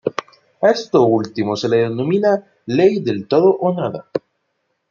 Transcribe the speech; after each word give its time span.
A 0.63 0.71
esto 0.71 1.03
último 1.03 1.55
se 1.55 1.67
lo 1.69 1.75
denomina 1.75 2.43
Ley 2.65 3.01
del 3.03 3.27
todo 3.27 3.55
o 3.59 3.71
nada. 3.71 4.09